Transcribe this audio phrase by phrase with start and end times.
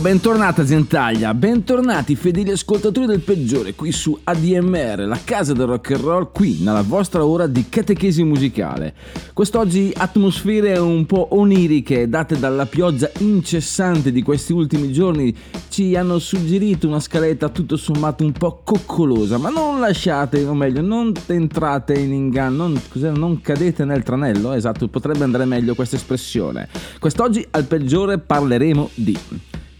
[0.00, 6.02] Bentornata Zentaglia, bentornati fedeli ascoltatori del peggiore qui su ADMR, la casa del rock and
[6.02, 8.94] roll, qui nella vostra ora di catechesi musicale.
[9.34, 15.36] Quest'oggi atmosfere un po' oniriche date dalla pioggia incessante di questi ultimi giorni
[15.68, 20.80] ci hanno suggerito una scaletta tutto sommato un po' coccolosa, ma non lasciate, o meglio,
[20.80, 22.80] non entrate in inganno, non,
[23.18, 26.68] non cadete nel tranello, esatto, potrebbe andare meglio questa espressione.
[26.98, 29.18] Quest'oggi al peggiore parleremo di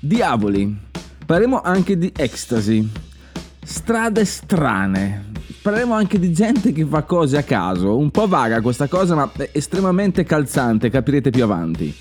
[0.03, 0.75] Diavoli.
[1.27, 2.89] Parleremo anche di ecstasy.
[3.63, 5.27] Strade strane.
[5.61, 7.99] Parleremo anche di gente che fa cose a caso.
[7.99, 11.95] Un po' vaga questa cosa, ma estremamente calzante, capirete più avanti.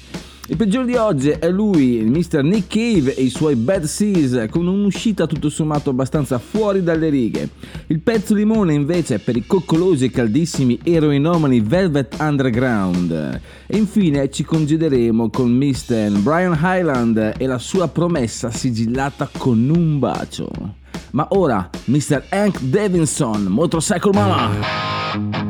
[0.50, 2.42] Il peggiore di oggi è lui, il Mr.
[2.42, 7.50] Nick Cave e i suoi Bad Seas, con un'uscita tutto sommato abbastanza fuori dalle righe.
[7.86, 13.42] Il pezzo limone invece è per i coccolosi e caldissimi eroinomani Velvet Underground.
[13.67, 16.20] E infine ci congederemo con Mr.
[16.20, 20.50] Brian Highland e la sua promessa sigillata con un bacio.
[21.11, 22.23] Ma ora, Mr.
[22.30, 25.48] Hank Davidson, Motorcycle Mama!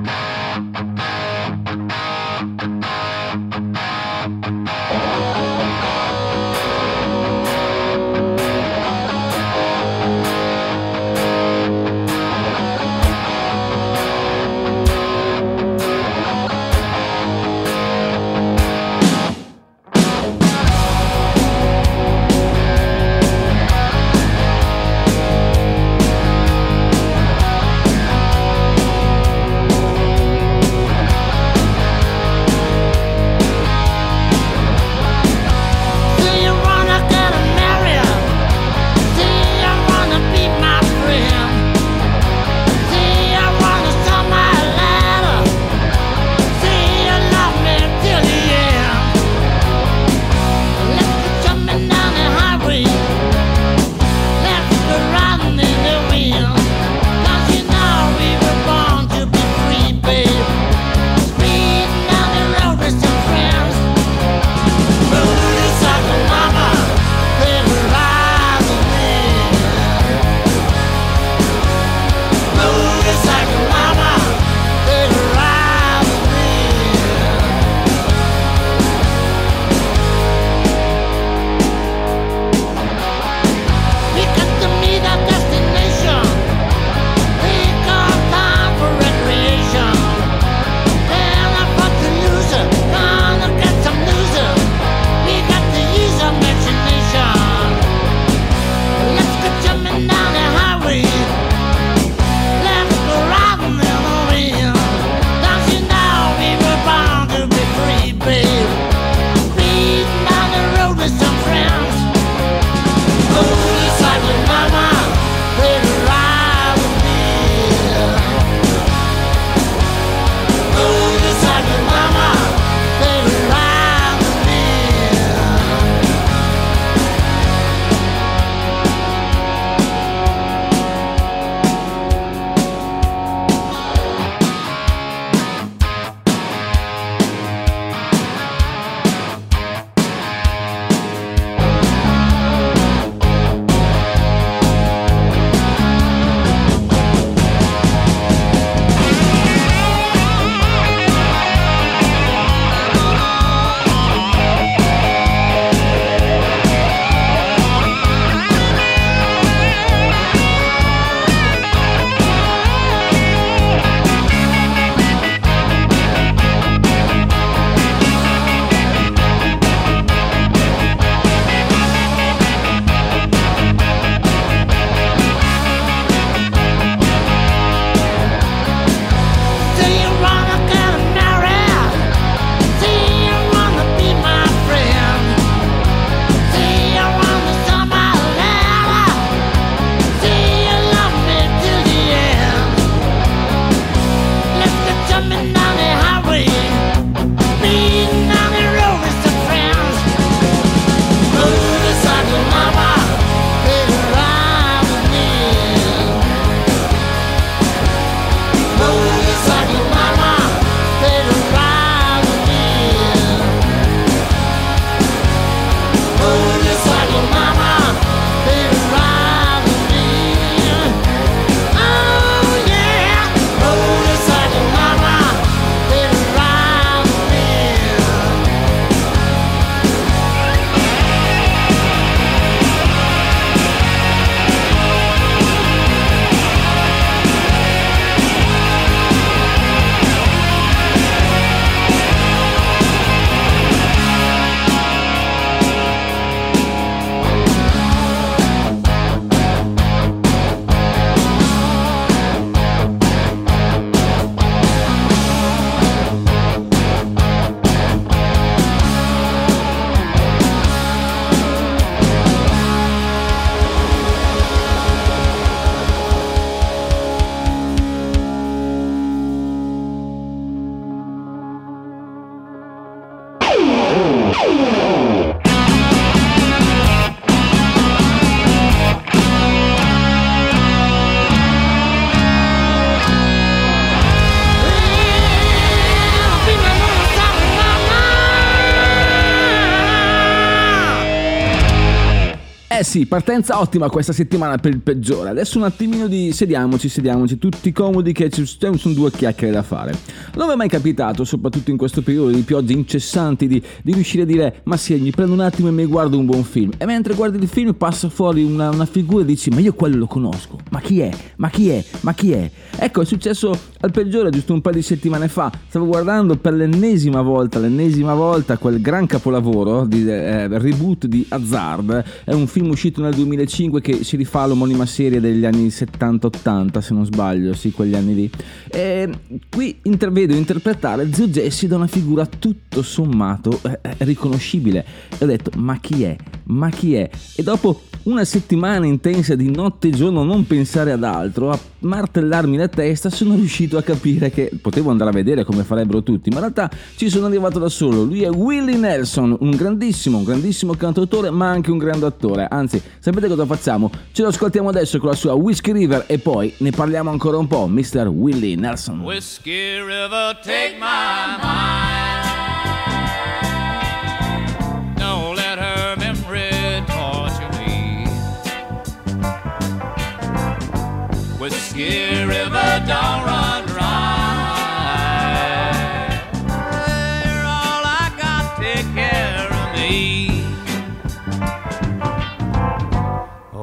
[292.89, 295.29] Sì, partenza ottima questa settimana per il peggiore.
[295.29, 299.95] Adesso un attimino di sediamoci, sediamoci, tutti comodi che ci sono due chiacchiere da fare.
[300.33, 304.23] Non mi è mai capitato, soprattutto in questo periodo di piogge incessanti, di, di riuscire
[304.23, 306.71] a dire ma sì, mi prendo un attimo e mi guardo un buon film.
[306.79, 309.97] E mentre guardi il film passa fuori una, una figura e dici ma io quello
[309.97, 310.57] lo conosco.
[310.71, 311.11] Ma chi è?
[311.35, 311.85] Ma chi è?
[311.99, 312.49] Ma chi è?
[312.75, 315.51] Ecco, è successo al peggiore giusto un paio di settimane fa.
[315.67, 322.03] Stavo guardando per l'ennesima volta, l'ennesima volta quel gran capolavoro di eh, reboot di Hazard.
[322.25, 326.93] È un film uscito nel 2005 che si rifà all'omonima serie degli anni 70-80, se
[326.93, 328.31] non sbaglio, sì, quegli anni lì.
[328.69, 329.09] E
[329.49, 334.85] qui intervedo interpretare Zio Jesse da una figura tutto sommato eh, eh, riconoscibile.
[335.17, 336.15] E ho detto, ma chi è?
[336.45, 337.09] Ma chi è?
[337.35, 342.57] E dopo una settimana intensa di notte e giorno non pensare ad altro, a martellarmi
[342.57, 346.35] la testa, sono riuscito a capire che potevo andare a vedere come farebbero tutti, ma
[346.35, 348.03] in realtà ci sono arrivato da solo.
[348.03, 352.47] Lui è Willie Nelson, un grandissimo, un grandissimo cantautore, ma anche un grande attore.
[352.49, 352.68] Anzi,
[352.99, 353.89] sapete cosa facciamo?
[354.11, 357.47] Ce lo ascoltiamo adesso con la sua Whiskey River e poi ne parliamo ancora un
[357.47, 358.07] po', Mr.
[358.07, 359.01] Willie Nelson.
[359.01, 361.88] Whiskey River, take my mind.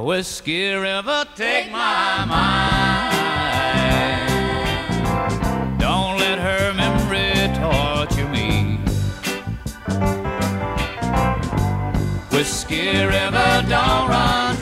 [0.07, 3.11] Whiskey River, take my mind.
[5.81, 8.79] Don't let her memory torture me.
[12.31, 14.56] Whiskey River, don't run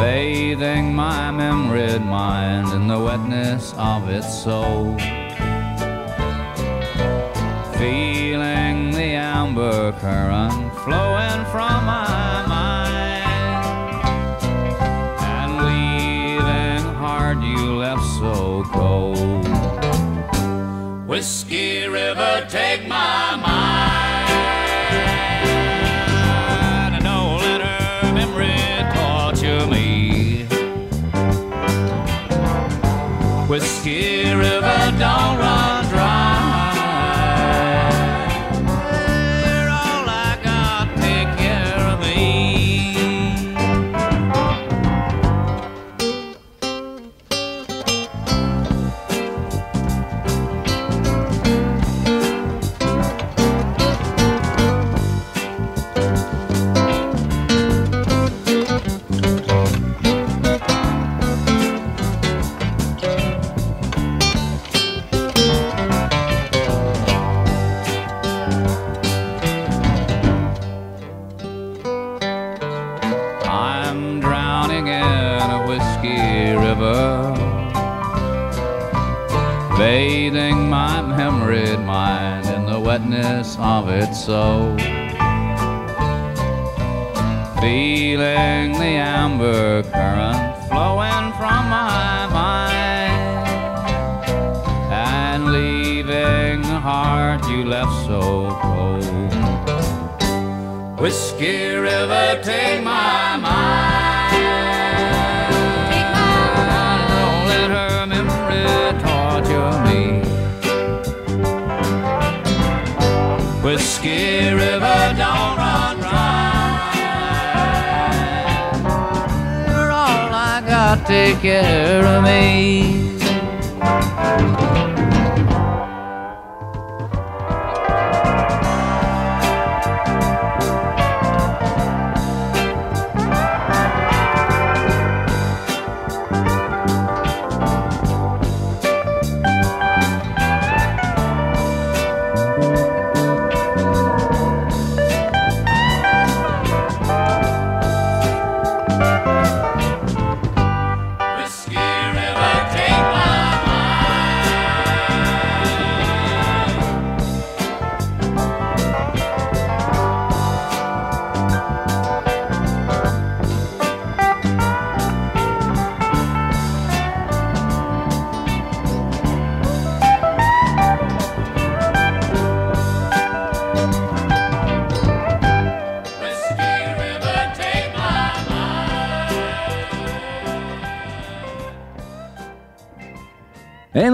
[0.00, 4.96] bathing my memoried mind in the wetness of its soul.
[7.78, 14.00] Feeling the amber current flowing from my mind
[15.36, 19.46] and leaving heart you left so cold.
[21.06, 23.59] Whiskey River, take my mind.
[33.60, 35.49] Whiskey River, don't run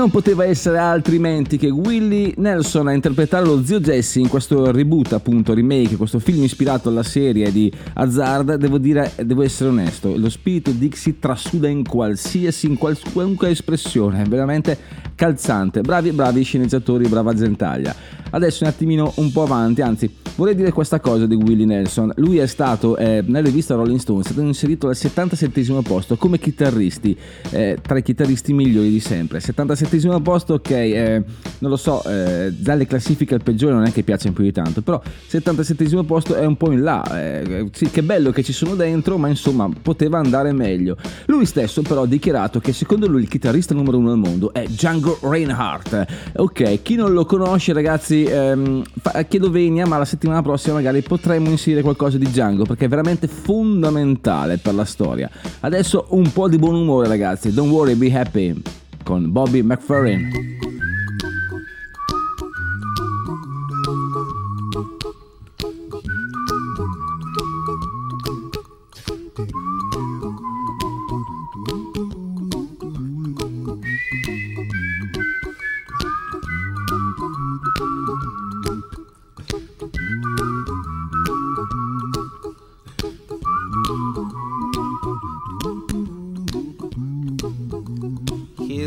[0.06, 5.12] non poteva essere altrimenti che Willie Nelson a interpretare lo zio Jesse in questo reboot,
[5.14, 8.54] appunto, remake, questo film ispirato alla serie di Hazard.
[8.54, 14.78] Devo dire, devo essere onesto, lo spirito Dixie trasuda in qualsiasi, in qualunque espressione, veramente
[15.16, 15.80] calzante.
[15.80, 17.94] Bravi, bravi sceneggiatori, brava Zentaglia.
[18.28, 22.12] Adesso un attimino un po' avanti, anzi vorrei dire questa cosa di Willie Nelson.
[22.16, 26.38] Lui è stato, eh, nella rivista Rolling Stone, è stato inserito al 77 posto come
[26.38, 27.16] chitarristi,
[27.50, 29.40] eh, tra i chitarristi migliori di sempre.
[29.40, 31.25] 77 posto, ok, eh,
[31.58, 34.82] non lo so, eh, dalle classifiche al peggiore non è che piaccia più di tanto,
[34.82, 37.02] però 77 posto è un po' in là.
[37.18, 40.96] Eh, sì, che bello che ci sono dentro, ma insomma poteva andare meglio.
[41.26, 44.66] Lui stesso però ha dichiarato che secondo lui il chitarrista numero uno al mondo è
[44.66, 46.06] Django Reinhardt.
[46.36, 48.82] Ok, chi non lo conosce ragazzi ehm,
[49.28, 53.26] chiedo venia, ma la settimana prossima magari potremmo inserire qualcosa di Django perché è veramente
[53.26, 55.30] fondamentale per la storia.
[55.60, 57.52] Adesso un po' di buon umore, ragazzi.
[57.52, 58.62] Don't worry, be happy
[59.02, 60.75] con Bobby McFerrin.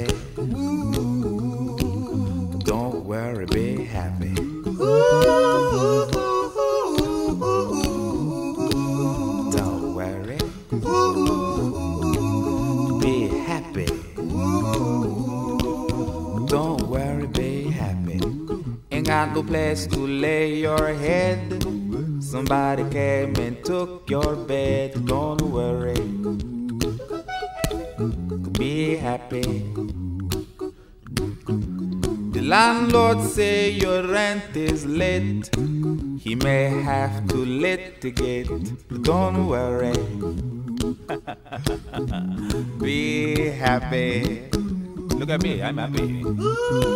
[0.00, 0.25] Happy.
[43.86, 44.42] Happy.
[45.14, 46.22] Look at me, I'm happy.
[46.22, 46.95] Don't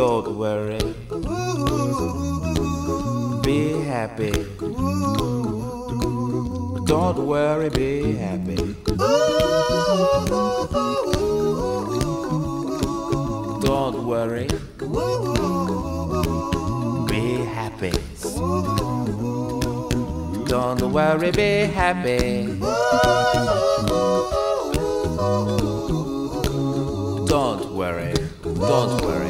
[0.00, 0.78] Don't worry.
[3.42, 4.32] Be happy.
[6.86, 8.56] Don't worry, be happy.
[13.60, 14.48] Don't worry.
[17.10, 17.92] Be happy.
[20.46, 22.58] Don't worry, be happy.
[27.26, 28.14] Don't worry.
[28.42, 29.29] Don't worry.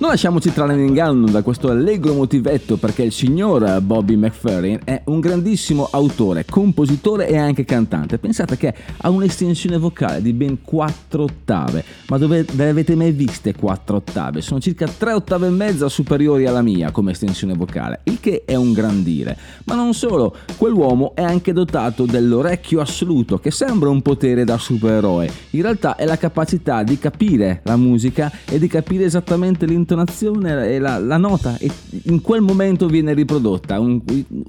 [0.00, 5.02] Non lasciamoci trarre in inganno da questo allegro motivetto perché il signor Bobby McFerrin è
[5.06, 8.18] un grandissimo autore, compositore e anche cantante.
[8.18, 13.10] Pensate che ha un'estensione vocale di ben 4 ottave, ma dove ve le avete mai
[13.10, 14.40] viste 4 ottave?
[14.40, 18.54] Sono circa 3 ottave e mezza superiori alla mia come estensione vocale, il che è
[18.54, 19.36] un gran dire.
[19.64, 25.28] Ma non solo, quell'uomo è anche dotato dell'orecchio assoluto, che sembra un potere da supereroe.
[25.50, 30.78] In realtà è la capacità di capire la musica e di capire esattamente l'intonazione e
[30.78, 31.70] la, la nota e
[32.04, 33.80] in quel momento viene riprodotta.
[33.80, 34.00] Un,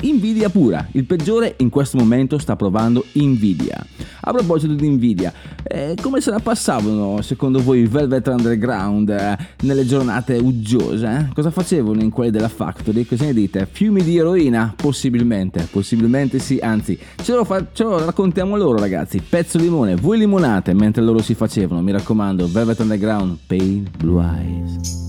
[0.01, 0.85] invidia pura.
[0.91, 3.85] Il peggiore in questo momento sta provando invidia.
[4.21, 5.31] A proposito di invidia,
[5.63, 11.07] eh, come se la passavano secondo voi i Velvet Underground eh, nelle giornate uggiose?
[11.07, 11.33] Eh?
[11.33, 13.05] Cosa facevano in quelle della Factory?
[13.05, 13.67] Cosa ne dite?
[13.71, 14.73] Fiumi di eroina?
[14.75, 19.21] Possibilmente, possibilmente sì, anzi, ce lo, fa- ce lo raccontiamo loro ragazzi.
[19.27, 25.08] Pezzo limone, voi limonate mentre loro si facevano, mi raccomando, Velvet Underground, Pain Blue Eyes.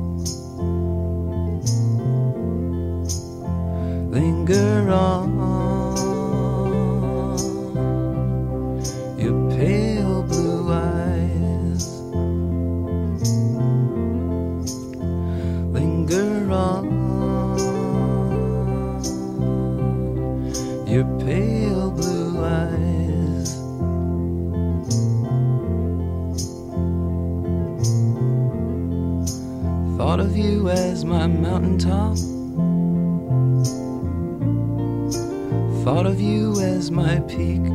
[4.11, 5.31] Linger on.
[9.17, 11.87] Your pale blue eyes.
[15.71, 16.85] Linger on.
[20.87, 23.55] Your pale blue eyes.
[29.97, 32.17] Thought of you as my mountaintop
[35.93, 37.65] Thought of you as my peak.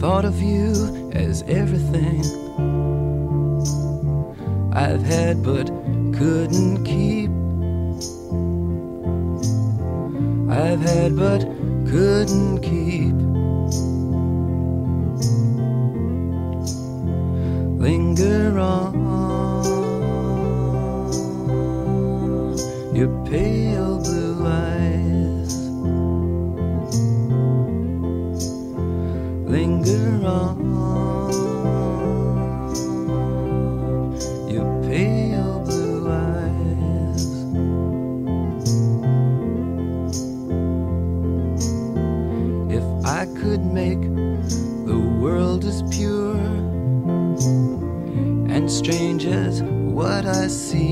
[0.00, 2.22] Thought of you as everything
[4.72, 5.66] I've had but
[6.16, 7.28] couldn't keep.
[10.50, 11.40] I've had but
[11.86, 13.14] couldn't keep.
[17.78, 19.23] Linger on
[23.34, 25.52] pale blue eyes.
[29.54, 30.56] Linger on
[34.54, 37.24] your pale blue eyes.
[42.78, 44.02] If I could make
[44.90, 46.36] the world as pure
[48.54, 50.83] and strange as what I see.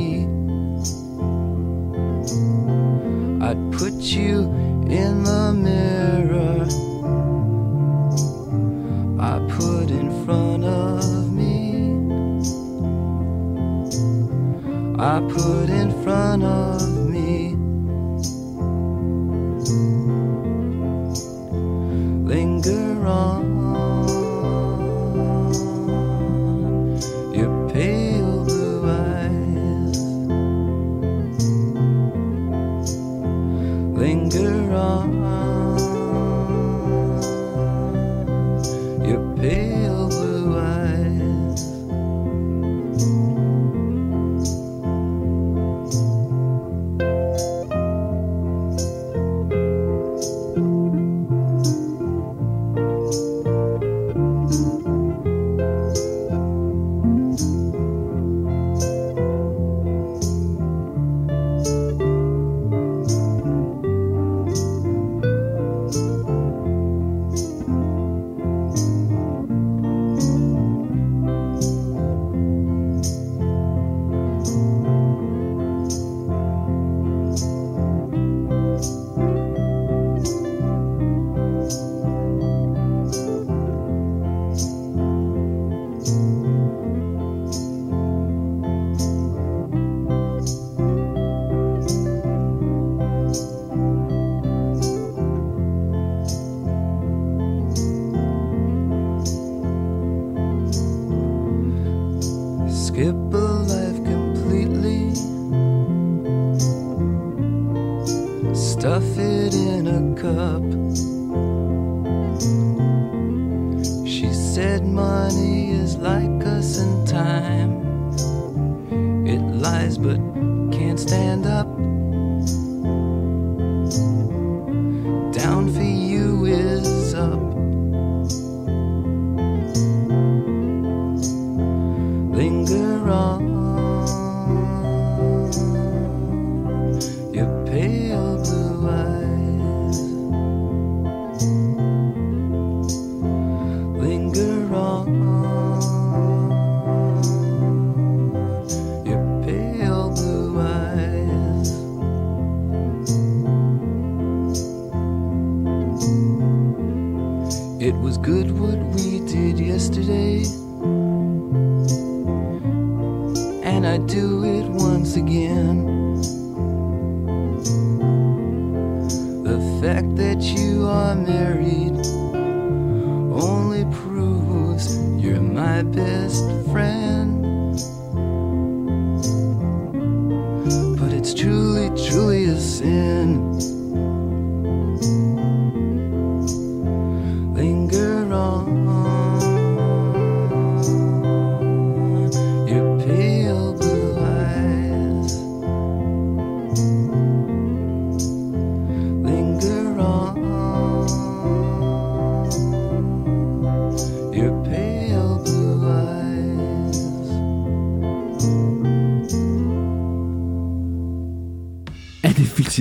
[175.83, 177.12] Best friend.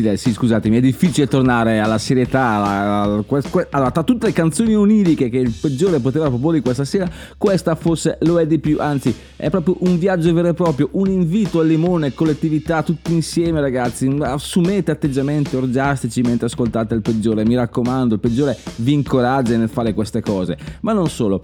[0.02, 2.40] Difficile, sì, scusatemi, è difficile tornare alla serietà.
[2.42, 6.84] alla- alla- que- allora, tra tutte le canzoni oniriche che il peggiore poteva proporre questa
[6.86, 8.78] sera, questa forse lo è di più.
[8.80, 13.60] Anzi, è proprio un viaggio vero e proprio, un invito al limone, collettività, tutti insieme,
[13.60, 14.06] ragazzi.
[14.20, 17.44] Assumete atteggiamenti orgiastici mentre ascoltate il peggiore.
[17.44, 20.56] Mi raccomando, il peggiore vi incoraggia nel fare queste cose.
[20.82, 21.42] Ma non solo.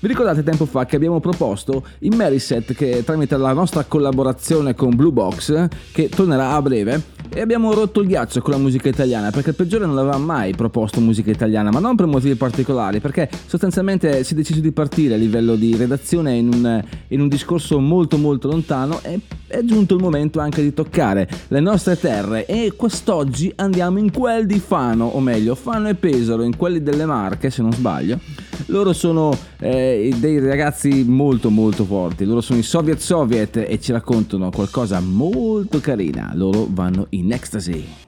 [0.00, 4.96] Vi ricordate tempo fa che abbiamo proposto in Meriset che tramite la nostra collaborazione con
[4.96, 9.30] Blue Box, che tornerà a breve, e abbiamo rotto il ghiaccio con la musica italiana
[9.30, 13.28] perché il peggiore non aveva mai proposto musica italiana, ma non per motivi particolari, perché
[13.46, 16.82] sostanzialmente si è deciso di partire a livello di redazione in un,
[17.20, 21.98] un discorso molto molto lontano e è giunto il momento anche di toccare le nostre
[21.98, 26.82] terre e quest'oggi andiamo in quel di Fano, o meglio Fano e Pesaro, in quelli
[26.82, 28.18] delle Marche se non sbaglio.
[28.66, 33.92] Loro sono eh, dei ragazzi molto molto forti, loro sono i Soviet Soviet e ci
[33.92, 38.07] raccontano qualcosa molto carina, loro vanno in ecstasy.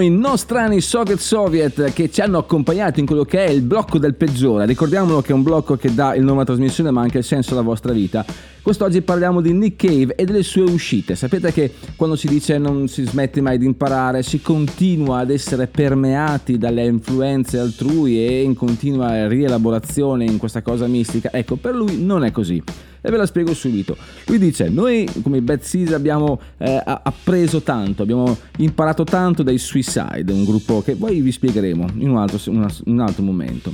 [0.00, 4.14] I nostrani Soviet Soviet che ci hanno accompagnato in quello che è il blocco del
[4.14, 4.66] peggiore.
[4.66, 7.52] Ricordiamolo che è un blocco che dà il nome alla trasmissione ma anche il senso
[7.52, 8.24] alla vostra vita.
[8.62, 11.14] Quest'oggi parliamo di Nick Cave e delle sue uscite.
[11.14, 15.68] Sapete che quando si dice non si smette mai di imparare, si continua ad essere
[15.68, 21.30] permeati dalle influenze altrui e in continua rielaborazione in questa cosa mistica.
[21.32, 22.62] Ecco, per lui non è così.
[23.06, 23.96] E ve la spiego subito.
[24.26, 30.32] Lui dice: Noi, come Bad Seas, abbiamo eh, appreso tanto, abbiamo imparato tanto dai Suicide,
[30.32, 33.72] un gruppo che poi vi spiegheremo in un altro, una- un altro momento.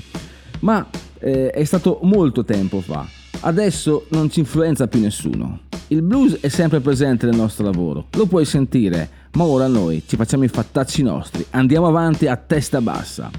[0.60, 0.86] Ma
[1.18, 3.06] eh, è stato molto tempo fa.
[3.40, 5.60] Adesso non ci influenza più nessuno.
[5.88, 10.16] Il blues è sempre presente nel nostro lavoro, lo puoi sentire, ma ora noi ci
[10.16, 13.30] facciamo i fattacci nostri, andiamo avanti a testa bassa.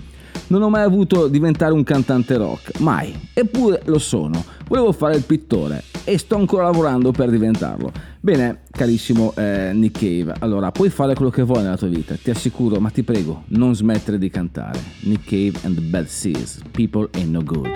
[0.47, 4.43] Non ho mai avuto diventare un cantante rock, mai, eppure lo sono.
[4.67, 7.91] Volevo fare il pittore e sto ancora lavorando per diventarlo.
[8.19, 12.29] Bene, carissimo eh, Nick Cave, allora puoi fare quello che vuoi nella tua vita, ti
[12.29, 14.79] assicuro, ma ti prego, non smettere di cantare.
[15.01, 17.71] Nick Cave and the Bad Seas, People Ain't No Good.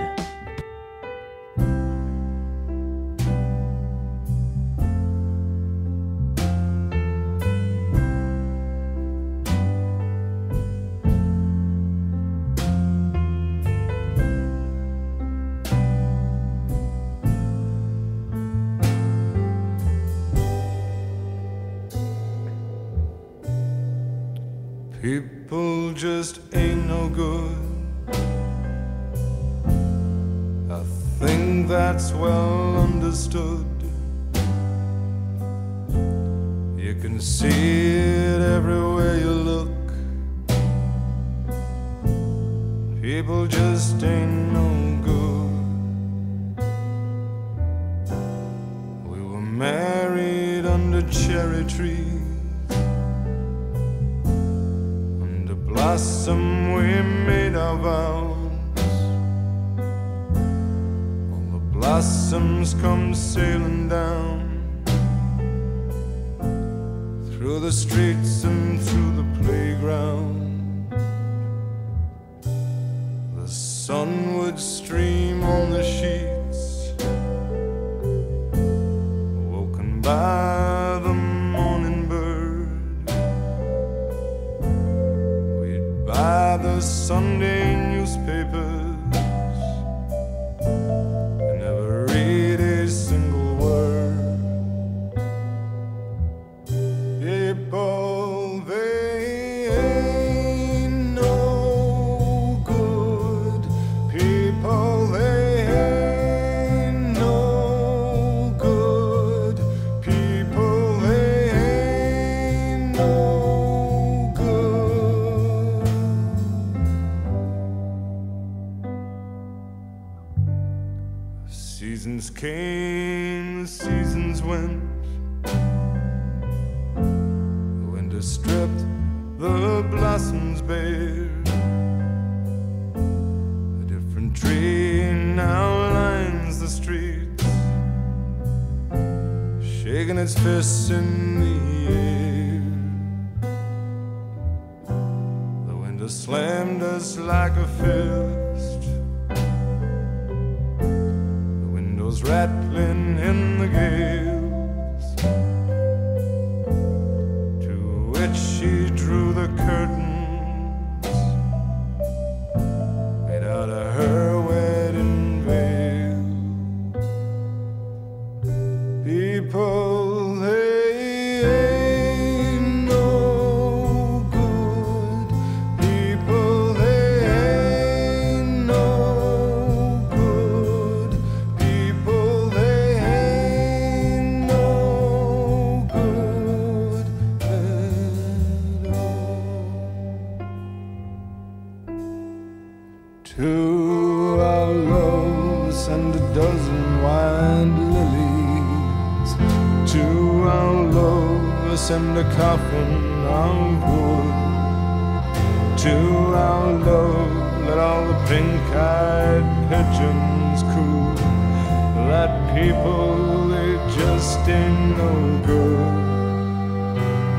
[212.57, 215.11] People, they just ain't no
[215.45, 215.93] good.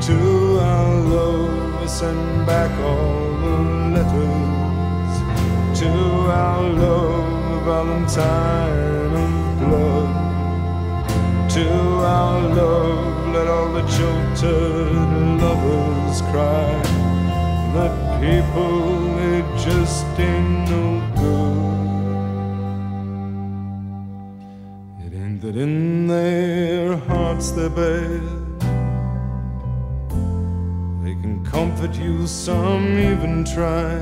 [0.07, 0.17] To
[0.73, 3.57] our love, send back all the
[3.95, 5.13] letters.
[5.81, 5.91] To
[6.45, 10.11] our love, Valentine of blood.
[11.55, 11.67] To
[12.17, 14.95] our love, let all the jilted
[15.41, 16.71] lovers cry.
[17.75, 18.98] that people
[27.49, 28.21] hearts they're bad.
[31.03, 33.97] They can comfort you, some even try.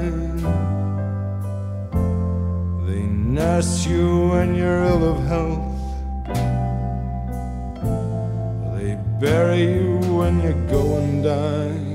[2.88, 5.64] They nurse you when you're ill of health.
[8.76, 11.88] They bury you when you go and die.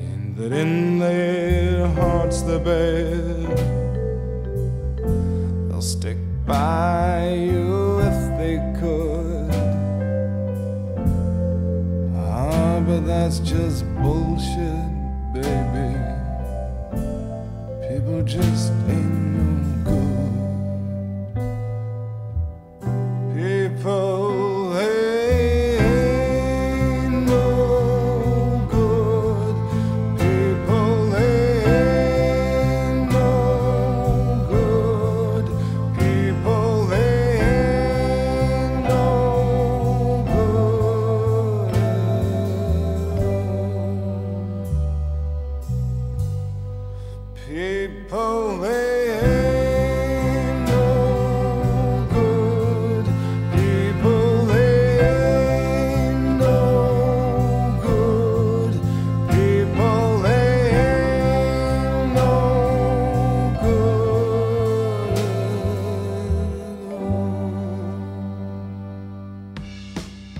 [0.00, 3.46] Ain't that in their hearts they're.
[5.68, 7.47] They'll stick by
[13.18, 14.88] that's just bullshit,
[15.34, 15.90] baby.
[17.88, 19.27] People just ain't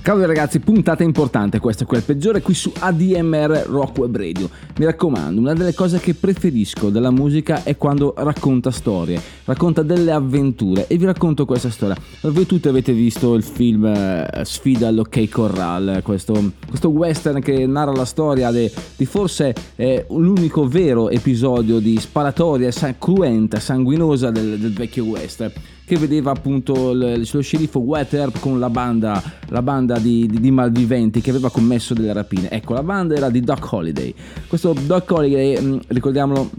[0.08, 4.48] Cavoli ragazzi, puntata importante questa, quel peggiore qui su ADMR Rock Web Radio.
[4.78, 10.10] Mi raccomando, una delle cose che preferisco della musica è quando racconta storie, racconta delle
[10.10, 11.94] avventure e vi racconto questa storia.
[12.22, 17.92] Voi tutti avete visto il film eh, Sfida all'Ok Corral, questo, questo western che narra
[17.92, 24.58] la storia de- di forse eh, l'unico vero episodio di sparatoria sa- cruenta, sanguinosa del,
[24.58, 25.52] del vecchio western
[25.88, 27.80] che vedeva appunto l- lo sceriffo
[28.12, 32.50] Earp con la banda, la banda di, di- di malviventi che aveva commesso delle rapine.
[32.50, 34.14] Ecco, la banda era di Doc Holiday.
[34.46, 36.50] Questo Doc Holiday, mh, ricordiamolo,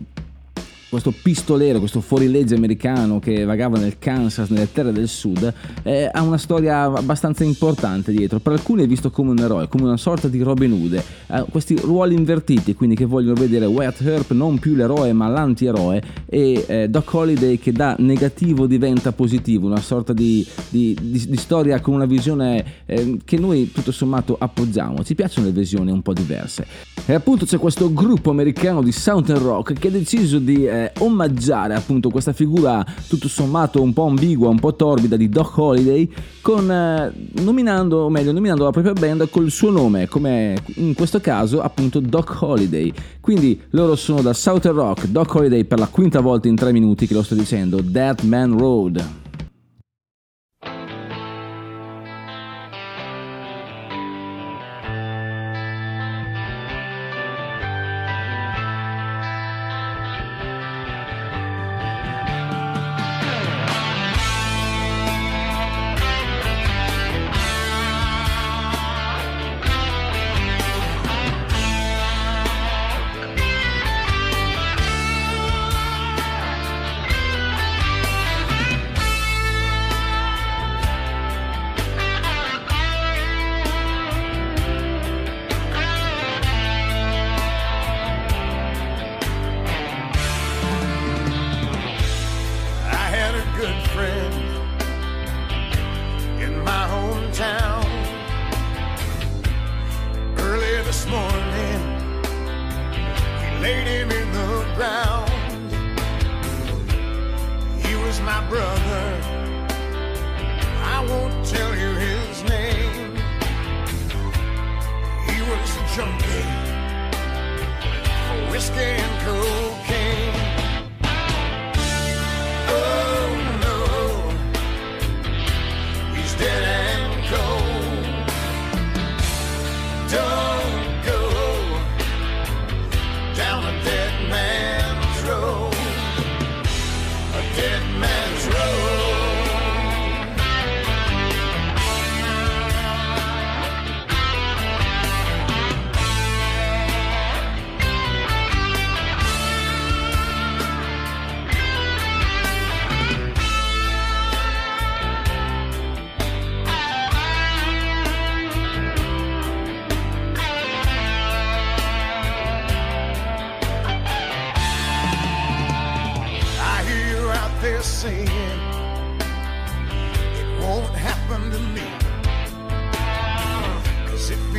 [0.90, 6.22] questo pistolero, questo fuorilegge americano che vagava nel Kansas, nelle terre del sud, eh, ha
[6.22, 8.40] una storia abbastanza importante dietro.
[8.40, 11.04] Per alcuni è visto come un eroe, come una sorta di Robin Hood.
[11.28, 16.02] Ha questi ruoli invertiti, quindi che vogliono vedere Wyatt Earp non più l'eroe ma l'antieroe
[16.26, 21.38] e eh, Doc Holiday che da negativo diventa positivo, una sorta di, di- di- di
[21.38, 25.04] storia con una visione eh, che noi tutto sommato appoggiamo.
[25.04, 26.66] Ci piacciono le visioni un po' diverse.
[27.06, 31.76] E appunto c'è questo gruppo americano di Southern Rock che ha deciso di eh, omaggiare
[31.76, 36.10] appunto questa figura tutto sommato un po' ambigua, un po' torbida di Doc Holiday
[36.42, 37.12] con eh,
[37.42, 42.00] nominando, o meglio, nominando la propria band col suo nome, come in questo caso appunto
[42.00, 42.92] Doc Holiday.
[43.20, 47.08] Quindi loro sono da Southern Rock, Doc Holiday per la quinta volta in tre minuti
[47.08, 49.28] che lo sto dicendo, Dead Man Road.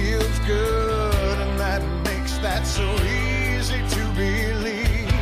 [0.01, 2.87] Feels good and that makes that so
[3.23, 5.13] easy to believe.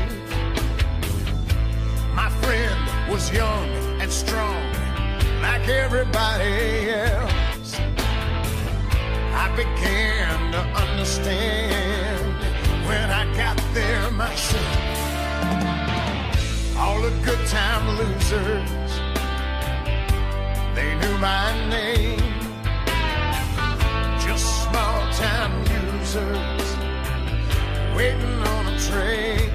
[2.15, 3.69] My friend was young
[4.03, 4.63] and strong
[5.43, 7.71] like everybody else.
[9.43, 12.37] I began to understand
[12.89, 14.79] when I got there myself.
[16.77, 18.93] All the good time losers,
[20.77, 22.38] they knew my name.
[26.19, 26.77] Users
[27.95, 29.51] waiting on a train.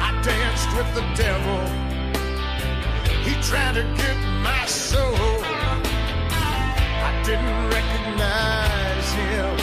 [0.00, 1.60] I danced with the devil.
[3.24, 5.14] He tried to get my soul.
[7.08, 9.54] I didn't recognize him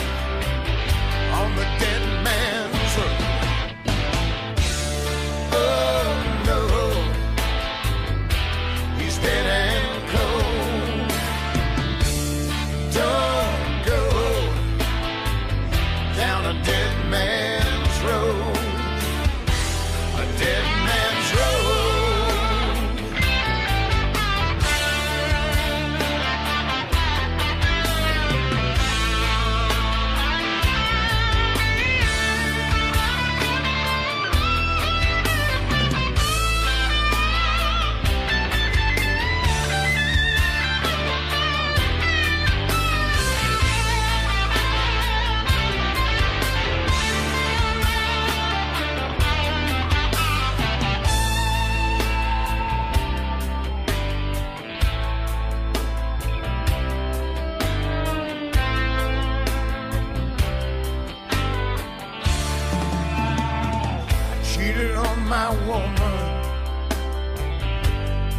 [1.40, 1.95] on the dead
[65.28, 66.18] my woman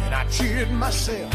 [0.04, 1.34] and I cheated myself.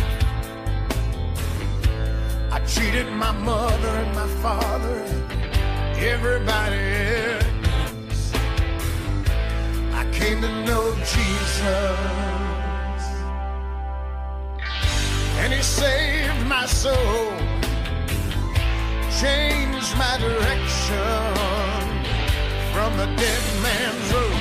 [2.52, 6.82] I cheated my mother and my father and everybody
[7.30, 8.34] else.
[9.94, 11.74] I came to know Jesus
[15.40, 17.32] and he saved my soul,
[19.22, 21.36] changed my direction
[22.74, 24.33] from the dead man's road.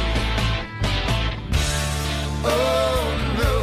[2.44, 3.04] Oh
[3.38, 3.54] no,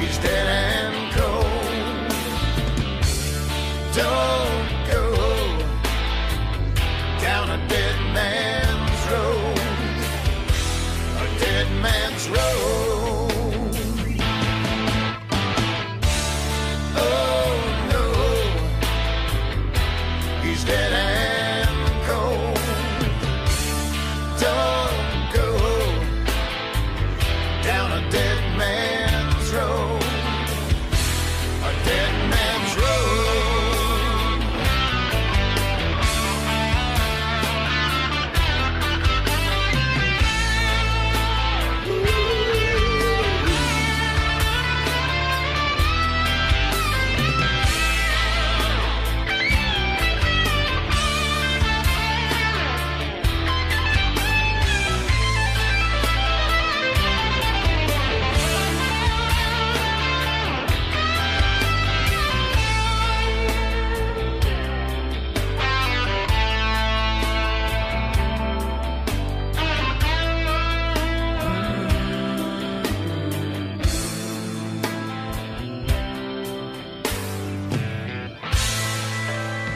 [0.00, 1.54] he's dead and cold.
[3.94, 4.33] Don't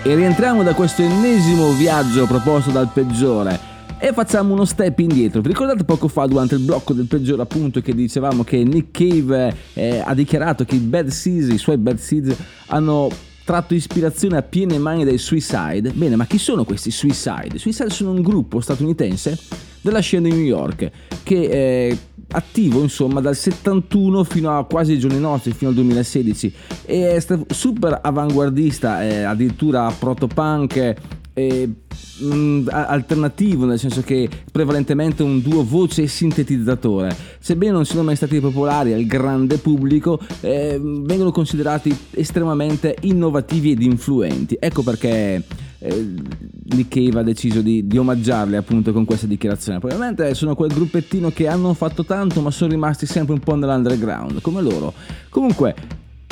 [0.08, 3.60] E rientriamo da questo ennesimo viaggio proposto dal peggiore
[3.98, 5.42] e facciamo uno step indietro.
[5.42, 9.54] Vi ricordate poco fa durante il blocco del peggiore appunto che dicevamo che Nick Cave
[9.74, 12.34] eh, ha dichiarato che i Bad Seeds, i suoi Bad Seeds
[12.68, 13.10] hanno
[13.44, 15.90] tratto ispirazione a piene mani dai Suicide?
[15.90, 17.58] Bene, ma chi sono questi Suicide?
[17.58, 19.38] Suicide sono un gruppo statunitense
[19.82, 20.90] della scena di New York
[21.22, 21.50] che
[21.90, 21.96] è
[22.30, 26.54] attivo insomma dal 71 fino a quasi i giorni nostri, fino al 2016
[26.84, 30.94] e è super avanguardista, è addirittura protopunk
[31.38, 31.70] eh,
[32.70, 37.14] alternativo, nel senso che prevalentemente un duo voce e sintetizzatore.
[37.38, 43.82] Sebbene non siano mai stati popolari al grande pubblico, eh, vengono considerati estremamente innovativi ed
[43.82, 44.56] influenti.
[44.58, 45.42] Ecco perché
[45.78, 46.14] eh,
[46.70, 49.78] Nick Cave ha deciso di, di omaggiarli appunto con questa dichiarazione.
[49.78, 54.40] Probabilmente sono quel gruppettino che hanno fatto tanto ma sono rimasti sempre un po' nell'underground,
[54.40, 54.92] come loro.
[55.28, 55.74] Comunque,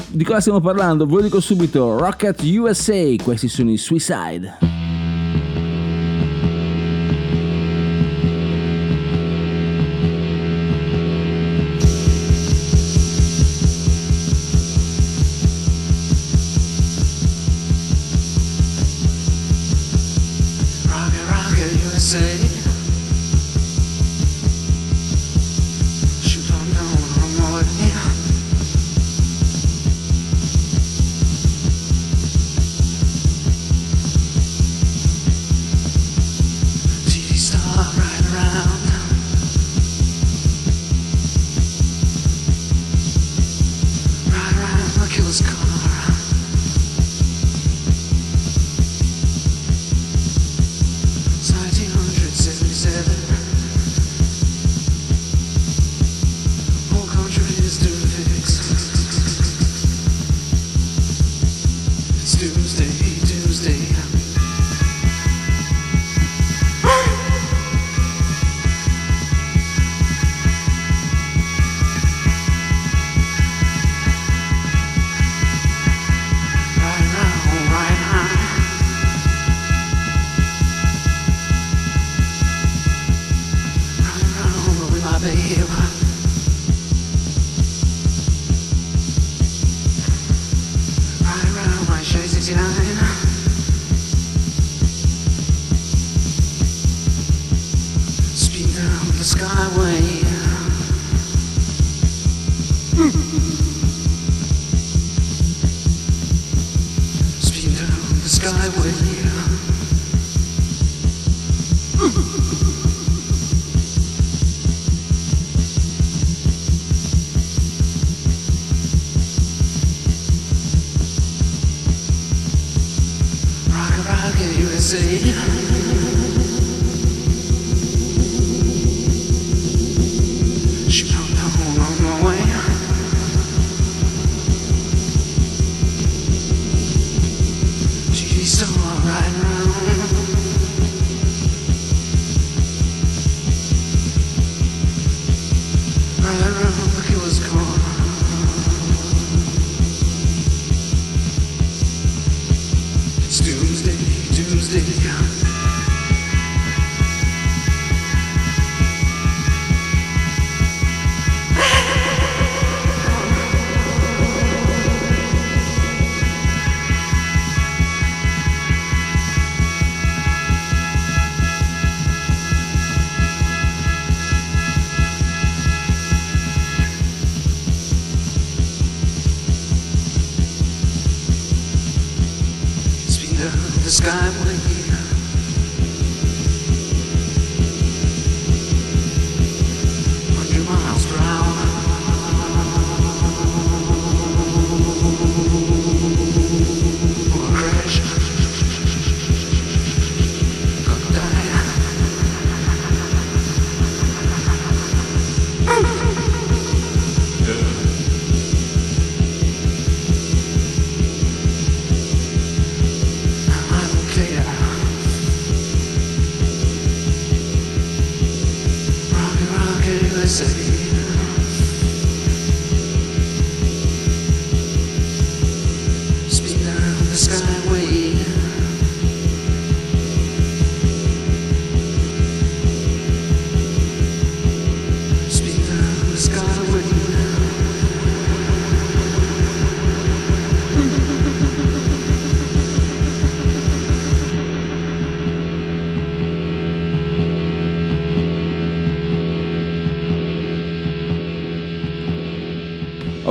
[0.08, 1.06] di cosa stiamo parlando?
[1.06, 4.75] Ve lo dico subito, Rocket USA, questi sono i Suicide.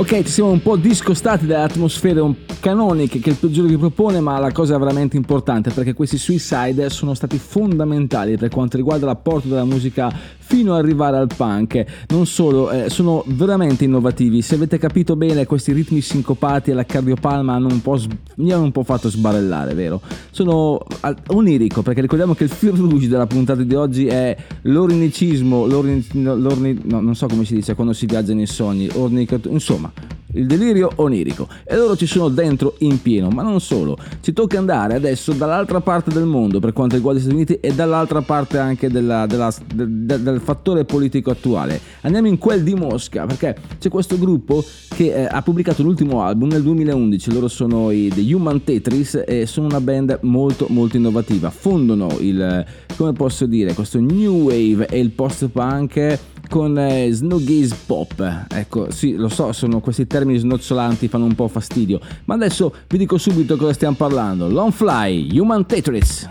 [0.08, 2.22] Ok, ci siamo un po' discostati dalle atmosfere
[2.60, 7.12] canoniche che il peggiore vi propone, ma la cosa veramente importante perché questi Suicide sono
[7.12, 10.08] stati fondamentali per quanto riguarda l'apporto della musica
[10.48, 11.84] fino ad arrivare al punk.
[12.08, 14.42] Non solo, eh, sono veramente innovativi.
[14.42, 18.62] Se avete capito bene, questi ritmi sincopati alla cardiopalma hanno un po' s- mi hanno
[18.62, 20.00] un po' fatto sbarellare, vero?
[20.30, 25.66] Sono al- onirico perché ricordiamo che il fil rouge della puntata di oggi è l'ornicismo,
[25.66, 29.90] l'orni, l'orni- no, non so come si dice quando si viaggia nei sogni, ornicat- insomma,
[30.36, 31.48] il delirio onirico.
[31.64, 33.96] E loro ci sono dentro in pieno, ma non solo.
[34.20, 37.72] Ci tocca andare adesso dall'altra parte del mondo per quanto riguarda gli Stati Uniti e
[37.74, 41.80] dall'altra parte anche della- della- de- de- del fattore politico attuale.
[42.02, 44.64] Andiamo in quel di Mosca perché c'è questo gruppo
[44.94, 47.32] che eh, ha pubblicato l'ultimo album nel 2011.
[47.32, 51.50] Loro sono i The Human Tetris e sono una band molto molto innovativa.
[51.50, 52.64] Fondono il,
[52.96, 56.18] come posso dire, questo new wave e il post-punk
[56.48, 58.46] con eh, Snoogies Pop.
[58.48, 62.00] Ecco, sì, lo so, sono questi termini snozzolanti, fanno un po' fastidio.
[62.24, 64.48] Ma adesso vi dico subito cosa stiamo parlando.
[64.48, 66.28] Long Fly, Human Tetris.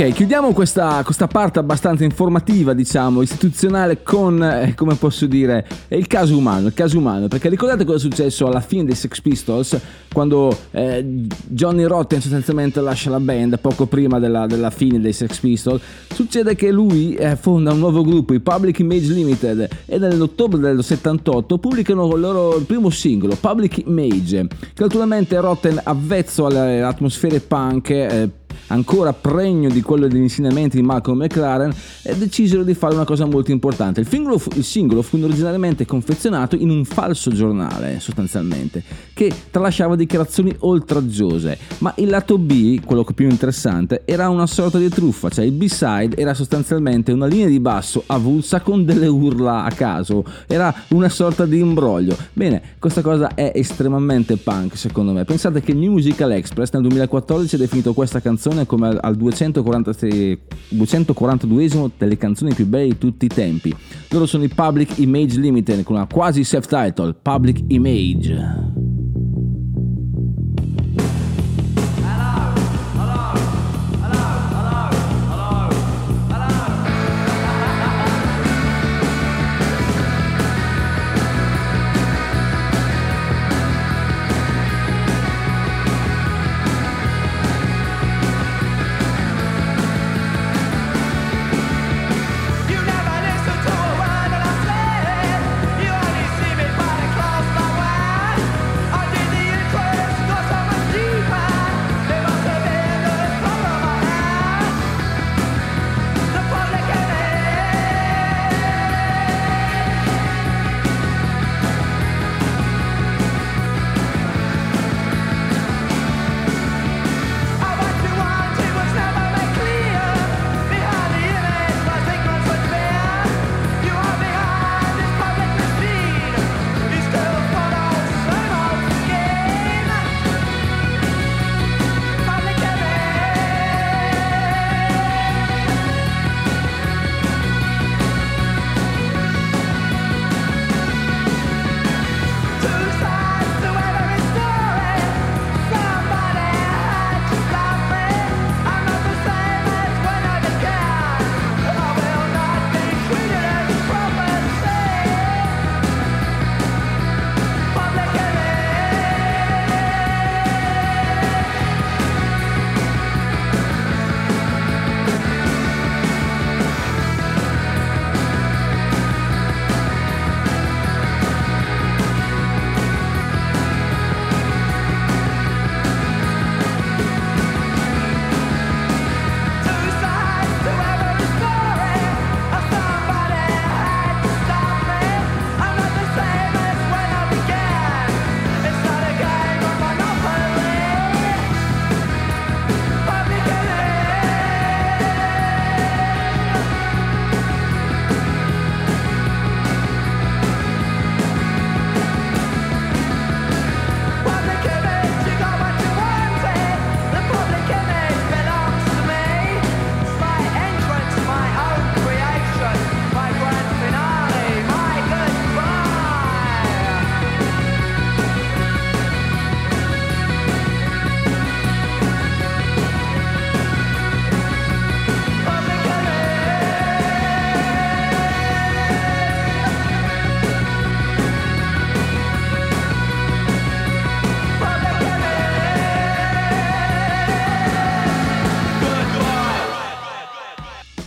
[0.00, 6.06] Ok, chiudiamo questa, questa parte abbastanza informativa, diciamo, istituzionale con, eh, come posso dire, il
[6.06, 9.76] caso umano, il caso umano, perché ricordate cosa è successo alla fine dei Sex Pistols,
[10.12, 11.04] quando eh,
[11.48, 15.82] Johnny Rotten sostanzialmente lascia la band poco prima della, della fine dei Sex Pistols,
[16.14, 20.84] succede che lui eh, fonda un nuovo gruppo, i Public Image Limited, e nell'ottobre del
[20.84, 27.90] 78 pubblicano il loro primo singolo, Public Image, che naturalmente Rotten avvezzo alle atmosfere punk,
[27.90, 28.30] eh,
[28.68, 33.26] ancora pregno di quello degli insegnamenti di Malcolm McLaren, e decisero di fare una cosa
[33.26, 34.00] molto importante.
[34.00, 39.96] Il singolo, fu, il singolo fu originariamente confezionato in un falso giornale, sostanzialmente, che tralasciava
[39.96, 45.44] dichiarazioni oltraggiose, ma il lato B, quello più interessante, era una sorta di truffa, cioè
[45.44, 50.74] il B-side era sostanzialmente una linea di basso avulsa con delle urla a caso, era
[50.88, 52.16] una sorta di imbroglio.
[52.32, 55.24] Bene, questa cosa è estremamente punk secondo me.
[55.24, 60.38] Pensate che New Musical Express nel 2014 ha definito questa canzone come al, al 246
[60.70, 63.74] 242esimo delle canzoni più belle di tutti i tempi.
[64.10, 68.97] Loro sono i Public Image Limited con una quasi self-title, Public Image.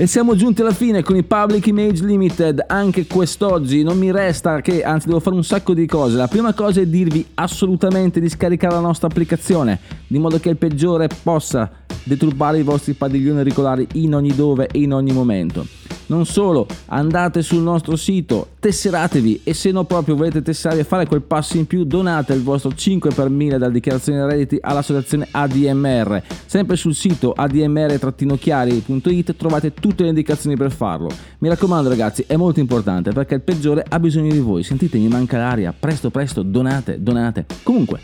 [0.02, 3.84] E siamo giunti alla fine con i Public Image Limited anche quest'oggi.
[3.84, 6.18] Non mi resta che, anzi devo fare un sacco di cose.
[6.18, 9.78] La prima cosa è dirvi assolutamente di scaricare la nostra applicazione,
[10.08, 11.70] di modo che il peggiore possa
[12.02, 15.81] deturbare i vostri padiglioni auricolari in ogni dove e in ogni momento.
[16.12, 21.05] Non solo, andate sul nostro sito, tesseratevi e se no proprio volete tesserare e fare
[21.05, 26.22] quel passo in più, donate il vostro 5 per 1000 dalla dichiarazione redditi all'associazione ADMR.
[26.45, 31.09] Sempre sul sito admr-chiari.it trovate tutte le indicazioni per farlo.
[31.38, 34.64] Mi raccomando ragazzi, è molto importante perché il peggiore ha bisogno di voi.
[34.64, 35.74] Sentite, mi manca l'aria.
[35.78, 37.45] Presto, presto, donate, donate.
[37.64, 38.01] Comunque,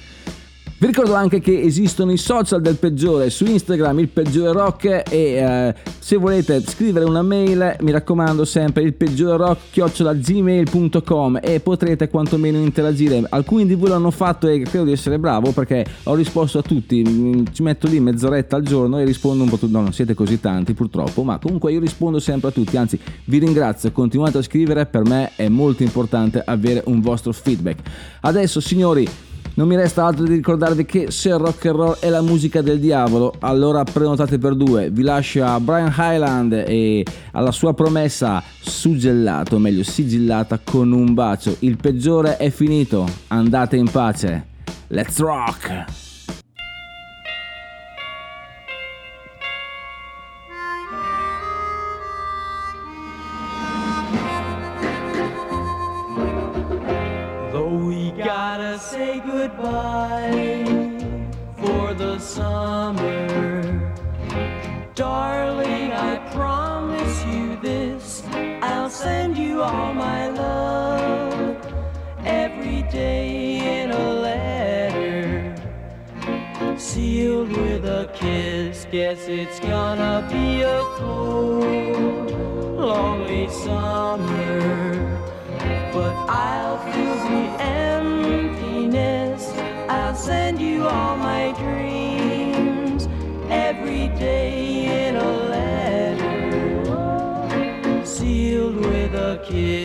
[0.80, 5.04] Vi ricordo anche che esistono i social del peggiore su Instagram, il peggiore rock e
[5.12, 12.10] eh, se volete scrivere una mail mi raccomando sempre il peggiore rock gmail.com e potrete
[12.10, 13.26] quantomeno interagire.
[13.28, 17.04] Alcuni di voi l'hanno fatto e credo di essere bravo perché ho risposto a tutti,
[17.08, 19.72] Mm, ci metto lì mezz'oretta al giorno e rispondo un po' tutti.
[19.72, 23.40] No, non siete così tanti purtroppo, ma comunque io rispondo sempre a tutti, anzi vi
[23.40, 27.80] ringrazio, continuate a scrivere, per me è molto importante avere un vostro feedback.
[28.22, 29.08] Adesso signori
[29.58, 32.62] non mi resta altro di ricordarvi che se il rock and roll è la musica
[32.62, 34.92] del diavolo, allora prenotate per due.
[34.92, 41.16] Vi lascio a Brian Highland e alla sua promessa suggellato, o meglio sigillata con un
[41.16, 41.56] bacio.
[41.60, 44.46] Il peggiore è finito, andate in pace.
[44.90, 46.07] Let's rock!
[58.58, 60.64] Gotta say goodbye
[61.58, 63.94] for the summer,
[64.96, 68.24] darling, I promise you this
[68.64, 71.56] I'll send you all my love
[72.26, 75.56] every day in a letter,
[76.80, 78.88] sealed with a kiss.
[78.92, 84.88] Guess it's gonna be a cold, lonely summer
[85.94, 87.97] but I'll fill the emptiness.
[90.18, 93.08] Send you all my dreams
[93.50, 96.96] every day in a letter,
[98.06, 99.77] sealed with a kiss.